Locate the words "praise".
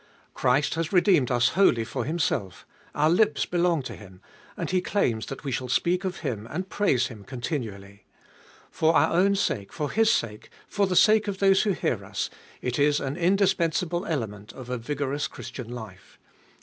6.71-7.05